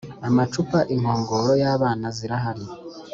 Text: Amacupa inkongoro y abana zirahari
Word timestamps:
Amacupa 0.27 0.77
inkongoro 0.93 1.51
y 1.61 1.65
abana 1.73 2.07
zirahari 2.17 2.65